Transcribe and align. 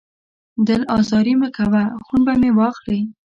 دل 0.67 0.81
ازاري 0.99 1.33
مه 1.41 1.49
کوه، 1.57 1.83
خون 2.05 2.21
به 2.25 2.33
مې 2.41 2.51
واخلې 2.57 2.99